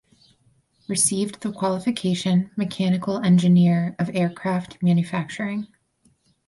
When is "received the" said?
0.87-1.51